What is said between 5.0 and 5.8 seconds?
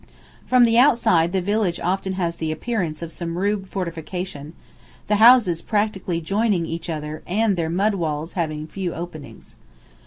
the houses